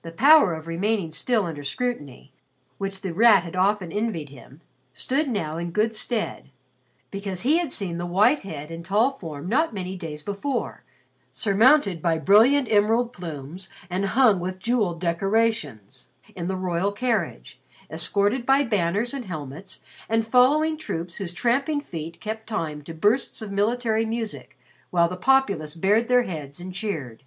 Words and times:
The 0.00 0.12
power 0.12 0.54
of 0.54 0.66
remaining 0.66 1.10
still 1.10 1.44
under 1.44 1.62
scrutiny, 1.62 2.32
which 2.78 3.02
The 3.02 3.12
Rat 3.12 3.42
had 3.42 3.54
often 3.54 3.92
envied 3.92 4.30
him, 4.30 4.62
stood 4.94 5.28
now 5.28 5.58
in 5.58 5.72
good 5.72 5.94
stead 5.94 6.48
because 7.10 7.42
he 7.42 7.58
had 7.58 7.70
seen 7.70 7.98
the 7.98 8.06
white 8.06 8.38
head 8.40 8.70
and 8.70 8.82
tall 8.82 9.18
form 9.18 9.46
not 9.46 9.74
many 9.74 9.94
days 9.94 10.22
before, 10.22 10.84
surmounted 11.32 12.00
by 12.00 12.16
brilliant 12.16 12.68
emerald 12.70 13.12
plumes, 13.12 13.68
hung 13.92 14.40
with 14.40 14.58
jeweled 14.58 15.02
decorations, 15.02 16.08
in 16.34 16.48
the 16.48 16.56
royal 16.56 16.90
carriage, 16.90 17.60
escorted 17.90 18.46
by 18.46 18.64
banners, 18.64 19.12
and 19.12 19.26
helmets, 19.26 19.82
and 20.08 20.26
following 20.26 20.78
troops 20.78 21.16
whose 21.16 21.34
tramping 21.34 21.82
feet 21.82 22.22
kept 22.22 22.46
time 22.46 22.80
to 22.80 22.94
bursts 22.94 23.42
of 23.42 23.52
military 23.52 24.06
music 24.06 24.58
while 24.88 25.10
the 25.10 25.14
populace 25.14 25.74
bared 25.76 26.08
their 26.08 26.22
heads 26.22 26.58
and 26.58 26.72
cheered. 26.74 27.22